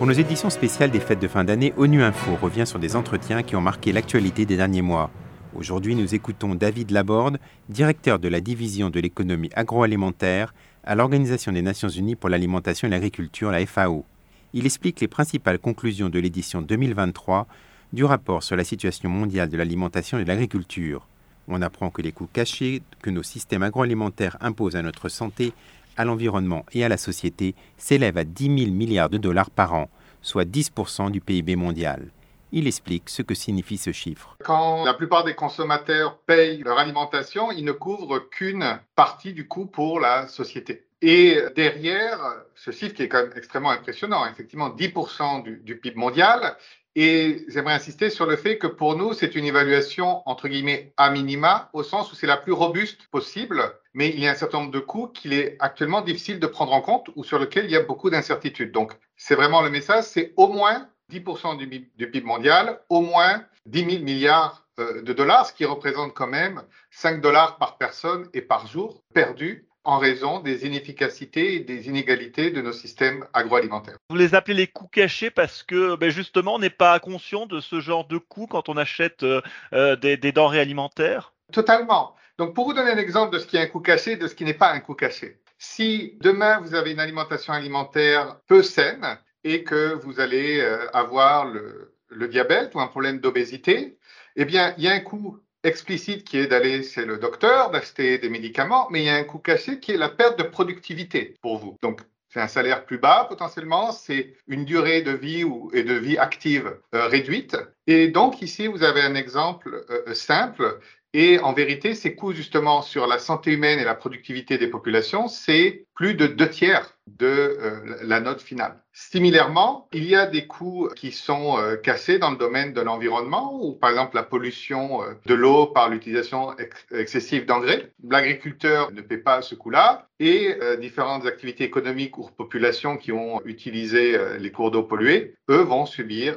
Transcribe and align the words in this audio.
Pour 0.00 0.06
nos 0.06 0.14
éditions 0.14 0.48
spéciales 0.48 0.90
des 0.90 0.98
fêtes 0.98 1.20
de 1.20 1.28
fin 1.28 1.44
d'année, 1.44 1.74
ONU 1.76 2.02
Info 2.02 2.34
revient 2.40 2.66
sur 2.66 2.78
des 2.78 2.96
entretiens 2.96 3.42
qui 3.42 3.54
ont 3.54 3.60
marqué 3.60 3.92
l'actualité 3.92 4.46
des 4.46 4.56
derniers 4.56 4.80
mois. 4.80 5.10
Aujourd'hui, 5.54 5.94
nous 5.94 6.14
écoutons 6.14 6.54
David 6.54 6.90
Laborde, 6.90 7.38
directeur 7.68 8.18
de 8.18 8.28
la 8.28 8.40
division 8.40 8.88
de 8.88 8.98
l'économie 8.98 9.50
agroalimentaire 9.54 10.54
à 10.84 10.94
l'Organisation 10.94 11.52
des 11.52 11.60
Nations 11.60 11.90
Unies 11.90 12.16
pour 12.16 12.30
l'alimentation 12.30 12.88
et 12.88 12.90
l'agriculture, 12.90 13.50
la 13.50 13.66
FAO. 13.66 14.06
Il 14.54 14.64
explique 14.64 15.02
les 15.02 15.06
principales 15.06 15.58
conclusions 15.58 16.08
de 16.08 16.18
l'édition 16.18 16.62
2023 16.62 17.46
du 17.92 18.04
rapport 18.04 18.42
sur 18.42 18.56
la 18.56 18.64
situation 18.64 19.10
mondiale 19.10 19.50
de 19.50 19.58
l'alimentation 19.58 20.18
et 20.18 20.24
de 20.24 20.28
l'agriculture. 20.28 21.06
On 21.46 21.60
apprend 21.60 21.90
que 21.90 22.00
les 22.00 22.12
coûts 22.12 22.28
cachés 22.32 22.80
que 23.02 23.10
nos 23.10 23.22
systèmes 23.22 23.64
agroalimentaires 23.64 24.38
imposent 24.40 24.76
à 24.76 24.82
notre 24.82 25.10
santé 25.10 25.52
à 25.96 26.04
l'environnement 26.04 26.64
et 26.72 26.84
à 26.84 26.88
la 26.88 26.96
société 26.96 27.54
s'élève 27.76 28.16
à 28.16 28.24
10 28.24 28.64
000 28.64 28.70
milliards 28.72 29.10
de 29.10 29.18
dollars 29.18 29.50
par 29.50 29.74
an, 29.74 29.88
soit 30.22 30.44
10% 30.44 31.10
du 31.10 31.20
PIB 31.20 31.56
mondial. 31.56 32.10
Il 32.52 32.66
explique 32.66 33.08
ce 33.08 33.22
que 33.22 33.34
signifie 33.34 33.78
ce 33.78 33.92
chiffre. 33.92 34.36
Quand 34.44 34.84
la 34.84 34.94
plupart 34.94 35.24
des 35.24 35.34
consommateurs 35.34 36.18
payent 36.26 36.62
leur 36.64 36.78
alimentation, 36.78 37.52
ils 37.52 37.64
ne 37.64 37.72
couvrent 37.72 38.28
qu'une 38.28 38.80
partie 38.96 39.32
du 39.32 39.46
coût 39.46 39.66
pour 39.66 40.00
la 40.00 40.26
société. 40.26 40.84
Et 41.02 41.38
derrière, 41.54 42.18
ce 42.56 42.72
chiffre 42.72 42.94
qui 42.94 43.04
est 43.04 43.08
quand 43.08 43.22
même 43.22 43.32
extrêmement 43.36 43.70
impressionnant, 43.70 44.26
effectivement 44.26 44.68
10% 44.68 45.44
du, 45.44 45.58
du 45.58 45.78
PIB 45.78 45.96
mondial, 45.96 46.56
et 46.96 47.44
j'aimerais 47.48 47.74
insister 47.74 48.10
sur 48.10 48.26
le 48.26 48.36
fait 48.36 48.58
que 48.58 48.66
pour 48.66 48.96
nous, 48.96 49.12
c'est 49.12 49.36
une 49.36 49.44
évaluation 49.44 50.28
entre 50.28 50.48
guillemets 50.48 50.92
à 50.96 51.10
minima, 51.10 51.70
au 51.72 51.82
sens 51.82 52.12
où 52.12 52.16
c'est 52.16 52.26
la 52.26 52.36
plus 52.36 52.52
robuste 52.52 53.06
possible, 53.10 53.62
mais 53.94 54.10
il 54.10 54.20
y 54.20 54.26
a 54.26 54.30
un 54.30 54.34
certain 54.34 54.60
nombre 54.60 54.70
de 54.70 54.78
coûts 54.78 55.08
qu'il 55.08 55.32
est 55.32 55.56
actuellement 55.58 56.00
difficile 56.02 56.40
de 56.40 56.46
prendre 56.46 56.72
en 56.72 56.80
compte 56.80 57.10
ou 57.16 57.24
sur 57.24 57.38
lesquels 57.38 57.64
il 57.64 57.70
y 57.70 57.76
a 57.76 57.82
beaucoup 57.82 58.10
d'incertitudes. 58.10 58.72
Donc, 58.72 58.92
c'est 59.16 59.34
vraiment 59.34 59.62
le 59.62 59.70
message, 59.70 60.04
c'est 60.04 60.32
au 60.36 60.48
moins 60.48 60.88
10% 61.10 61.56
du, 61.58 61.90
du, 61.96 62.10
PIB 62.10 62.26
mondial, 62.26 62.80
au 62.88 63.00
moins 63.00 63.44
10 63.66 63.90
000 63.90 64.04
milliards 64.04 64.66
euh, 64.78 65.02
de 65.02 65.12
dollars, 65.12 65.46
ce 65.46 65.52
qui 65.52 65.64
représente 65.64 66.14
quand 66.14 66.28
même 66.28 66.62
5 66.90 67.20
dollars 67.20 67.58
par 67.58 67.78
personne 67.78 68.28
et 68.32 68.42
par 68.42 68.66
jour 68.66 69.02
perdus 69.12 69.66
en 69.84 69.98
raison 69.98 70.40
des 70.40 70.66
inefficacités 70.66 71.54
et 71.54 71.60
des 71.60 71.88
inégalités 71.88 72.50
de 72.50 72.60
nos 72.60 72.72
systèmes 72.72 73.26
agroalimentaires. 73.32 73.96
Vous 74.10 74.16
les 74.16 74.34
appelez 74.34 74.54
les 74.54 74.66
coûts 74.66 74.88
cachés 74.88 75.30
parce 75.30 75.62
que 75.62 75.96
ben 75.96 76.10
justement, 76.10 76.56
on 76.56 76.58
n'est 76.58 76.70
pas 76.70 76.98
conscient 77.00 77.46
de 77.46 77.60
ce 77.60 77.80
genre 77.80 78.06
de 78.06 78.18
coûts 78.18 78.46
quand 78.46 78.68
on 78.68 78.76
achète 78.76 79.22
euh, 79.22 79.40
euh, 79.72 79.96
des, 79.96 80.16
des, 80.16 80.32
denrées 80.32 80.60
alimentaires? 80.60 81.32
Totalement. 81.52 82.14
Donc, 82.40 82.54
pour 82.54 82.64
vous 82.64 82.72
donner 82.72 82.92
un 82.92 82.96
exemple 82.96 83.34
de 83.34 83.38
ce 83.38 83.46
qui 83.46 83.58
est 83.58 83.60
un 83.60 83.66
coût 83.66 83.80
caché 83.80 84.12
et 84.12 84.16
de 84.16 84.26
ce 84.26 84.34
qui 84.34 84.46
n'est 84.46 84.54
pas 84.54 84.72
un 84.72 84.80
coût 84.80 84.94
caché. 84.94 85.42
Si 85.58 86.16
demain, 86.22 86.58
vous 86.60 86.74
avez 86.74 86.92
une 86.92 86.98
alimentation 86.98 87.52
alimentaire 87.52 88.38
peu 88.46 88.62
saine 88.62 89.18
et 89.44 89.62
que 89.62 89.92
vous 90.02 90.20
allez 90.20 90.58
euh, 90.58 90.90
avoir 90.94 91.44
le, 91.44 91.92
diabète 92.28 92.74
ou 92.74 92.80
un 92.80 92.86
problème 92.86 93.20
d'obésité, 93.20 93.98
eh 94.36 94.46
bien, 94.46 94.74
il 94.78 94.84
y 94.84 94.88
a 94.88 94.92
un 94.92 95.00
coût 95.00 95.38
explicite 95.64 96.24
qui 96.24 96.38
est 96.38 96.46
d'aller 96.46 96.82
chez 96.82 97.04
le 97.04 97.18
docteur, 97.18 97.72
d'acheter 97.72 98.16
des 98.16 98.30
médicaments, 98.30 98.88
mais 98.90 99.02
il 99.02 99.04
y 99.04 99.10
a 99.10 99.16
un 99.16 99.24
coût 99.24 99.40
caché 99.40 99.78
qui 99.78 99.92
est 99.92 99.98
la 99.98 100.08
perte 100.08 100.38
de 100.38 100.44
productivité 100.44 101.36
pour 101.42 101.58
vous. 101.58 101.76
Donc, 101.82 102.00
c'est 102.32 102.40
un 102.40 102.48
salaire 102.48 102.86
plus 102.86 102.98
bas 102.98 103.26
potentiellement, 103.28 103.92
c'est 103.92 104.34
une 104.46 104.64
durée 104.64 105.02
de 105.02 105.10
vie 105.10 105.44
ou, 105.44 105.70
et 105.74 105.82
de 105.82 105.94
vie 105.94 106.16
active 106.16 106.74
euh, 106.94 107.06
réduite. 107.06 107.56
Et 107.86 108.08
donc 108.08 108.40
ici, 108.40 108.68
vous 108.68 108.84
avez 108.84 109.02
un 109.02 109.16
exemple 109.16 109.84
euh, 109.90 110.14
simple 110.14 110.78
et 111.12 111.40
en 111.40 111.52
vérité, 111.52 111.94
ces 111.94 112.14
coûts 112.14 112.32
justement 112.32 112.82
sur 112.82 113.06
la 113.06 113.18
santé 113.18 113.52
humaine 113.52 113.78
et 113.78 113.84
la 113.84 113.94
productivité 113.94 114.58
des 114.58 114.68
populations, 114.68 115.28
c'est 115.28 115.86
plus 115.94 116.14
de 116.14 116.26
deux 116.26 116.48
tiers 116.48 116.96
de 117.18 117.26
euh, 117.26 117.96
la 118.02 118.20
note 118.20 118.40
finale. 118.40 118.82
Similairement, 118.92 119.88
il 119.92 120.04
y 120.04 120.14
a 120.14 120.26
des 120.26 120.46
coûts 120.46 120.88
qui 120.96 121.12
sont 121.12 121.58
euh, 121.58 121.76
cassés 121.76 122.18
dans 122.18 122.30
le 122.30 122.36
domaine 122.36 122.72
de 122.72 122.80
l'environnement, 122.80 123.58
ou 123.62 123.72
par 123.72 123.90
exemple 123.90 124.16
la 124.16 124.22
pollution 124.22 125.02
euh, 125.02 125.14
de 125.26 125.34
l'eau 125.34 125.66
par 125.66 125.88
l'utilisation 125.88 126.56
ex 126.58 126.86
excessive 126.92 127.46
d'engrais. 127.46 127.92
L'agriculteur 128.02 128.92
ne 128.92 129.00
paie 129.00 129.18
pas 129.18 129.42
ce 129.42 129.54
coût-là, 129.54 130.08
et 130.18 130.54
différentes 130.80 131.24
activités 131.24 131.64
économiques 131.64 132.18
ou 132.18 132.28
populations 132.36 132.98
qui 132.98 133.10
ont 133.10 133.40
utilisé 133.46 134.18
les 134.38 134.52
cours 134.52 134.70
d'eau 134.70 134.82
pollués, 134.82 135.34
eux 135.48 135.62
vont 135.62 135.86
subir 135.86 136.36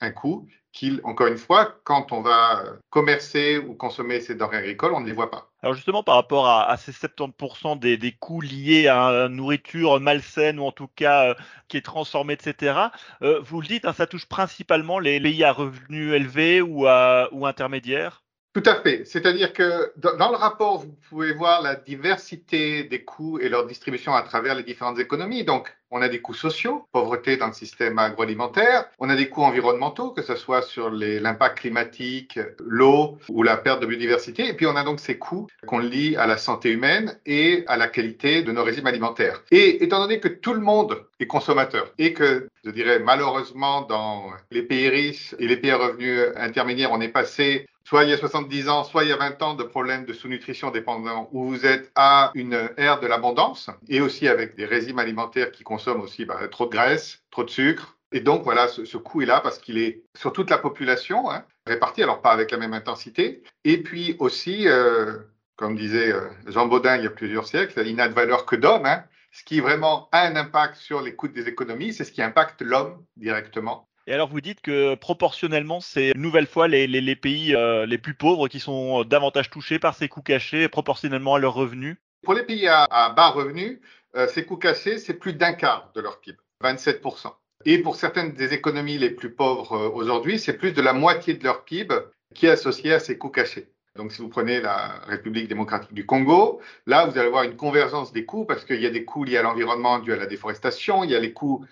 un 0.00 0.10
coût 0.12 0.46
qu'ils, 0.72 1.00
encore 1.02 1.26
une 1.26 1.36
fois, 1.36 1.80
quand 1.82 2.12
on 2.12 2.20
va 2.20 2.62
commercer 2.90 3.58
ou 3.58 3.74
consommer 3.74 4.20
ces 4.20 4.36
denrées 4.36 4.58
agricoles, 4.58 4.92
on 4.94 5.00
ne 5.00 5.06
les 5.06 5.12
voit 5.12 5.32
pas. 5.32 5.47
Alors 5.62 5.74
justement, 5.74 6.04
par 6.04 6.14
rapport 6.14 6.48
à, 6.48 6.76
ces 6.76 6.92
70% 6.92 7.78
des, 7.78 8.12
coûts 8.12 8.40
liés 8.40 8.86
à 8.86 9.26
une 9.26 9.36
nourriture 9.36 9.98
malsaine 10.00 10.60
ou 10.60 10.64
en 10.64 10.72
tout 10.72 10.86
cas 10.86 11.30
euh, 11.30 11.34
qui 11.66 11.76
est 11.76 11.82
transformée, 11.82 12.34
etc., 12.34 12.78
euh, 13.22 13.40
vous 13.40 13.60
le 13.60 13.66
dites, 13.66 13.84
hein, 13.84 13.92
ça 13.92 14.06
touche 14.06 14.26
principalement 14.26 15.00
les 15.00 15.20
pays 15.20 15.42
à 15.42 15.52
revenus 15.52 16.14
élevés 16.14 16.62
ou, 16.62 16.86
intermédiaires? 16.86 18.22
Tout 18.54 18.62
à 18.66 18.80
fait. 18.80 19.04
C'est-à-dire 19.04 19.52
que 19.52 19.92
dans 19.96 20.30
le 20.30 20.36
rapport, 20.36 20.78
vous 20.78 20.92
pouvez 21.08 21.32
voir 21.32 21.60
la 21.60 21.74
diversité 21.74 22.84
des 22.84 23.04
coûts 23.04 23.38
et 23.38 23.48
leur 23.48 23.66
distribution 23.66 24.14
à 24.14 24.22
travers 24.22 24.54
les 24.54 24.62
différentes 24.62 24.98
économies. 24.98 25.44
Donc, 25.44 25.76
on 25.90 26.02
a 26.02 26.08
des 26.08 26.20
coûts 26.20 26.34
sociaux, 26.34 26.86
pauvreté 26.92 27.36
dans 27.36 27.46
le 27.46 27.52
système 27.52 27.98
agroalimentaire. 27.98 28.86
On 28.98 29.08
a 29.08 29.16
des 29.16 29.28
coûts 29.28 29.42
environnementaux, 29.42 30.10
que 30.10 30.22
ce 30.22 30.36
soit 30.36 30.62
sur 30.62 30.90
l'impact 30.90 31.58
climatique, 31.58 32.38
l'eau 32.58 33.18
ou 33.28 33.42
la 33.42 33.56
perte 33.56 33.80
de 33.80 33.86
biodiversité. 33.86 34.48
Et 34.48 34.54
puis, 34.54 34.66
on 34.66 34.76
a 34.76 34.84
donc 34.84 35.00
ces 35.00 35.18
coûts 35.18 35.46
qu'on 35.66 35.78
lie 35.78 36.16
à 36.16 36.26
la 36.26 36.36
santé 36.36 36.70
humaine 36.70 37.18
et 37.26 37.64
à 37.66 37.76
la 37.76 37.88
qualité 37.88 38.42
de 38.42 38.52
nos 38.52 38.64
régimes 38.64 38.86
alimentaires. 38.86 39.42
Et 39.50 39.82
étant 39.82 40.00
donné 40.00 40.20
que 40.20 40.28
tout 40.28 40.54
le 40.54 40.60
monde 40.60 41.04
est 41.20 41.26
consommateur 41.26 41.92
et 41.98 42.12
que, 42.12 42.48
je 42.64 42.70
dirais, 42.70 42.98
malheureusement, 42.98 43.82
dans 43.82 44.30
les 44.50 44.62
pays 44.62 44.88
riches 44.88 45.34
et 45.38 45.46
les 45.46 45.56
pays 45.56 45.70
à 45.70 45.78
revenus 45.78 46.20
intermédiaires, 46.36 46.92
on 46.92 47.00
est 47.00 47.08
passé 47.08 47.66
soit 47.88 48.04
il 48.04 48.10
y 48.10 48.12
a 48.12 48.18
70 48.18 48.68
ans, 48.68 48.84
soit 48.84 49.04
il 49.04 49.08
y 49.08 49.12
a 49.12 49.16
20 49.16 49.40
ans 49.40 49.54
de 49.54 49.62
problèmes 49.62 50.04
de 50.04 50.12
sous-nutrition 50.12 50.70
dépendant 50.70 51.30
où 51.32 51.48
vous 51.48 51.64
êtes 51.64 51.90
à 51.94 52.32
une 52.34 52.68
ère 52.76 53.00
de 53.00 53.06
l'abondance 53.06 53.70
et 53.88 54.02
aussi 54.02 54.28
avec 54.28 54.56
des 54.56 54.66
régimes 54.66 54.98
alimentaires 54.98 55.50
qui 55.50 55.64
consomment 55.64 56.02
aussi 56.02 56.26
bah, 56.26 56.38
trop 56.50 56.66
de 56.66 56.72
graisse, 56.72 57.22
trop 57.30 57.44
de 57.44 57.50
sucre. 57.50 57.96
Et 58.12 58.20
donc 58.20 58.44
voilà, 58.44 58.68
ce, 58.68 58.96
coût 58.98 59.22
est 59.22 59.26
là 59.26 59.40
parce 59.40 59.58
qu'il 59.58 59.78
est 59.78 60.02
sur 60.14 60.34
toute 60.34 60.50
la 60.50 60.58
population, 60.58 61.30
hein, 61.30 61.46
réparti, 61.66 62.02
alors 62.02 62.20
pas 62.20 62.32
avec 62.32 62.50
la 62.50 62.58
même 62.58 62.74
intensité. 62.74 63.42
Et 63.64 63.82
puis 63.82 64.16
aussi, 64.18 64.68
euh, 64.68 65.20
comme 65.56 65.74
disait 65.74 66.12
euh, 66.12 66.28
Jean 66.46 66.66
Baudin 66.66 66.98
il 66.98 67.04
y 67.04 67.06
a 67.06 67.10
plusieurs 67.10 67.46
siècles, 67.46 67.86
il 67.86 67.96
n'a 67.96 68.08
de 68.08 68.14
valeur 68.14 68.44
que 68.44 68.56
d'homme. 68.56 68.84
Hein. 68.84 69.02
Ce 69.32 69.44
qui 69.44 69.60
vraiment 69.60 70.10
a 70.12 70.26
un 70.26 70.36
impact 70.36 70.76
sur 70.76 71.00
les 71.00 71.14
coûts 71.14 71.28
des 71.28 71.48
économies, 71.48 71.94
c'est 71.94 72.04
ce 72.04 72.12
qui 72.12 72.20
impacte 72.20 72.60
l'homme 72.60 73.02
directement. 73.16 73.87
Et 74.08 74.14
alors 74.14 74.30
vous 74.30 74.40
dites 74.40 74.62
que 74.62 74.94
proportionnellement, 74.94 75.80
c'est 75.80 76.12
une 76.14 76.22
nouvelle 76.22 76.46
fois 76.46 76.66
les, 76.66 77.14
pays 77.14 77.54
euh, 77.54 77.84
les 77.84 77.98
plus 77.98 78.14
pauvres 78.14 78.48
qui 78.48 78.58
sont 78.58 79.04
davantage 79.04 79.50
touchés 79.50 79.78
par 79.78 79.94
ces 79.94 80.08
coûts 80.08 80.22
cachés 80.22 80.66
proportionnellement 80.66 81.34
à 81.34 81.38
leurs 81.38 81.52
revenus 81.52 81.98
Pour 82.22 82.32
les 82.32 82.42
pays 82.42 82.66
à, 82.68 83.12
bas 83.14 83.28
revenus, 83.28 83.80
euh, 84.16 84.26
ces 84.26 84.46
coûts 84.46 84.56
cachés, 84.56 84.96
c'est 84.96 85.12
plus 85.12 85.34
d'un 85.34 85.52
quart 85.52 85.90
de 85.94 86.00
leur 86.00 86.20
PIB, 86.20 86.38
27%. 86.64 87.34
Et 87.66 87.80
pour 87.80 87.96
certaines 87.96 88.32
des 88.32 88.54
économies 88.54 88.96
les 88.96 89.10
plus 89.10 89.30
pauvres 89.30 89.74
euh, 89.74 89.90
aujourd'hui, 89.90 90.38
c'est 90.38 90.56
plus 90.56 90.72
de 90.72 90.80
la 90.80 90.94
moitié 90.94 91.34
de 91.34 91.44
leur 91.44 91.64
PIB 91.64 91.94
qui 92.34 92.46
est 92.46 92.50
associé 92.50 92.94
à 92.94 93.00
ces 93.00 93.18
coûts 93.18 93.28
cachés. 93.28 93.68
Donc, 93.96 94.12
si 94.12 94.22
vous 94.22 94.28
prenez 94.28 94.60
la 94.60 95.00
République 95.08 95.48
démocratique 95.48 95.92
du 95.92 96.06
Congo, 96.06 96.60
là, 96.86 97.04
vous 97.04 97.18
allez 97.18 97.26
avoir 97.26 97.42
une 97.42 97.56
convergence 97.56 98.12
des 98.12 98.24
coûts 98.24 98.44
parce 98.44 98.64
qu'il 98.64 98.80
y 98.80 98.86
a 98.86 98.90
des 98.90 99.04
coûts 99.04 99.24
liés 99.24 99.38
à 99.38 99.42
l'environnement 99.42 99.98
dus 99.98 100.12
à 100.12 100.16
la 100.16 100.26
déforestation, 100.26 101.02
il 101.02 101.10
y 101.10 101.16
a 101.16 101.20
les 101.20 101.32
coûts 101.32 101.66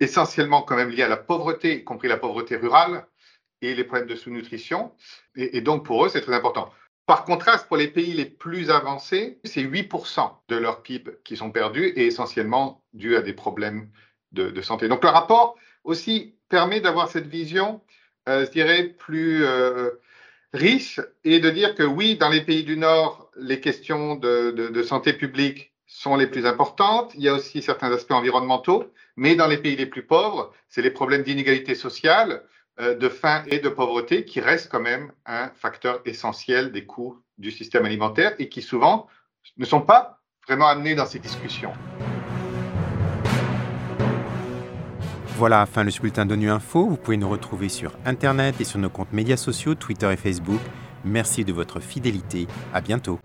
essentiellement 0.00 0.62
quand 0.62 0.76
même 0.76 0.90
liés 0.90 1.02
à 1.02 1.08
la 1.08 1.16
pauvreté, 1.16 1.76
y 1.76 1.84
compris 1.84 2.08
la 2.08 2.16
pauvreté 2.16 2.56
rurale 2.56 3.06
et 3.62 3.74
les 3.74 3.84
problèmes 3.84 4.08
de 4.08 4.14
sous-nutrition. 4.14 4.92
Et, 5.36 5.60
donc, 5.60 5.84
pour 5.84 6.04
eux, 6.04 6.08
c'est 6.08 6.20
très 6.20 6.34
important. 6.34 6.70
Par 7.06 7.24
contraste, 7.24 7.68
pour 7.68 7.76
les 7.76 7.88
pays 7.88 8.12
les 8.12 8.26
plus 8.26 8.70
avancés, 8.70 9.38
c'est 9.44 9.62
8% 9.62 10.30
de 10.48 10.56
leur 10.56 10.82
PIB 10.82 11.12
qui 11.24 11.36
sont 11.36 11.50
perdus 11.50 11.86
et 11.96 12.06
essentiellement 12.06 12.82
dû 12.92 13.16
à 13.16 13.22
des 13.22 13.32
problèmes 13.32 13.90
de, 14.32 14.60
santé. 14.60 14.88
Donc, 14.88 15.02
le 15.02 15.08
rapport 15.08 15.56
aussi 15.84 16.34
permet 16.50 16.80
d'avoir 16.80 17.08
cette 17.08 17.26
vision, 17.26 17.80
euh, 18.28 18.44
je 18.44 18.50
dirais, 18.50 18.84
plus 18.84 19.44
euh, 19.44 19.92
riche 20.52 21.00
et 21.24 21.38
de 21.38 21.48
dire 21.48 21.74
que 21.74 21.82
oui, 21.82 22.16
dans 22.16 22.28
les 22.28 22.42
pays 22.42 22.64
du 22.64 22.76
Nord, 22.76 23.30
les 23.36 23.60
questions 23.60 24.16
de 24.16 24.82
santé 24.82 25.14
publique 25.14 25.72
sont 25.86 26.16
les 26.16 26.26
plus 26.26 26.46
importantes. 26.46 27.12
Il 27.14 27.22
y 27.22 27.28
a 27.28 27.34
aussi 27.34 27.62
certains 27.62 27.92
aspects 27.92 28.12
environnementaux, 28.12 28.92
mais 29.16 29.34
dans 29.34 29.46
les 29.46 29.58
pays 29.58 29.76
les 29.76 29.86
plus 29.86 30.04
pauvres, 30.04 30.52
c'est 30.68 30.82
les 30.82 30.90
problèmes 30.90 31.22
d'inégalité 31.22 31.74
sociale, 31.74 32.42
euh, 32.78 32.94
de 32.94 33.08
faim 33.08 33.42
et 33.46 33.58
de 33.58 33.68
pauvreté 33.68 34.24
qui 34.24 34.40
restent 34.40 34.70
quand 34.70 34.80
même 34.80 35.10
un 35.24 35.48
facteur 35.54 36.00
essentiel 36.04 36.72
des 36.72 36.84
coûts 36.84 37.22
du 37.38 37.50
système 37.50 37.86
alimentaire 37.86 38.34
et 38.38 38.48
qui 38.48 38.60
souvent 38.60 39.06
ne 39.56 39.64
sont 39.64 39.80
pas 39.80 40.20
vraiment 40.46 40.68
amenés 40.68 40.94
dans 40.94 41.06
ces 41.06 41.18
discussions. 41.18 41.72
Voilà, 45.38 45.66
fin 45.66 45.84
le 45.84 45.90
bulletin 46.00 46.24
d'ONU 46.24 46.50
Info. 46.50 46.86
Vous 46.86 46.96
pouvez 46.96 47.16
nous 47.16 47.28
retrouver 47.28 47.68
sur 47.68 47.92
Internet 48.06 48.60
et 48.60 48.64
sur 48.64 48.78
nos 48.78 48.88
comptes 48.88 49.12
médias 49.12 49.36
sociaux, 49.36 49.74
Twitter 49.74 50.10
et 50.12 50.16
Facebook. 50.16 50.60
Merci 51.04 51.44
de 51.44 51.52
votre 51.52 51.80
fidélité. 51.80 52.46
À 52.72 52.80
bientôt. 52.80 53.18